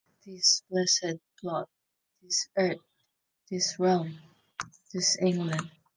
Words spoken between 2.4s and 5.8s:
earth, this realm, this England.